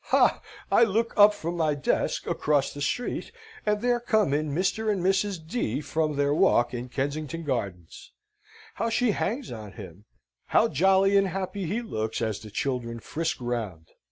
Ha! 0.05 0.41
I 0.71 0.83
look 0.83 1.13
up 1.15 1.31
from 1.31 1.57
my 1.57 1.75
desk, 1.75 2.25
across 2.25 2.73
the 2.73 2.81
street: 2.81 3.31
and 3.67 3.83
there 3.83 3.99
come 3.99 4.33
in 4.33 4.49
Mr. 4.49 4.91
and 4.91 4.99
Mrs. 5.03 5.39
D. 5.45 5.79
from 5.79 6.15
their 6.15 6.33
walk 6.33 6.73
in 6.73 6.89
Kensington 6.89 7.43
Gardens. 7.43 8.11
How 8.77 8.89
she 8.89 9.11
hangs 9.11 9.51
on 9.51 9.73
him! 9.73 10.05
how 10.47 10.69
jolly 10.69 11.15
and 11.17 11.27
happy 11.27 11.65
he 11.67 11.83
looks, 11.83 12.19
as 12.19 12.39
the 12.39 12.49
children 12.49 12.99
frisk 12.99 13.37
round! 13.39 13.89